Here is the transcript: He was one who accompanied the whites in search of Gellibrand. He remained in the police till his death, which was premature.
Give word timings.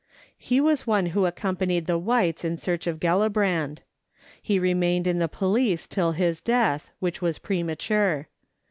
He 0.39 0.59
was 0.59 0.87
one 0.87 1.05
who 1.13 1.27
accompanied 1.27 1.85
the 1.85 1.99
whites 1.99 2.43
in 2.43 2.57
search 2.57 2.87
of 2.87 2.99
Gellibrand. 2.99 3.83
He 4.41 4.57
remained 4.57 5.05
in 5.05 5.19
the 5.19 5.27
police 5.27 5.85
till 5.85 6.13
his 6.13 6.41
death, 6.41 6.89
which 6.99 7.21
was 7.21 7.37
premature. 7.37 8.27